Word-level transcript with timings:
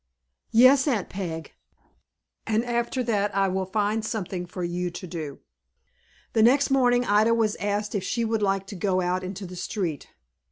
"Yes, 0.49 0.87
Aunt 0.87 1.09
Peg." 1.09 1.53
"And 2.47 2.65
after 2.65 3.03
that 3.03 3.35
I 3.35 3.47
will 3.49 3.67
find 3.67 4.03
something 4.03 4.47
for 4.47 4.63
you 4.63 4.89
to 4.89 5.05
do." 5.05 5.41
The 6.33 6.41
next 6.41 6.71
morning 6.71 7.05
Ida 7.05 7.35
was 7.35 7.55
asked 7.57 7.93
if 7.93 8.03
she 8.03 8.25
would 8.25 8.41
like 8.41 8.65
to 8.73 8.75
go 8.75 9.01
out 9.01 9.23
into 9.23 9.45
the 9.45 9.55
street. 9.55 10.07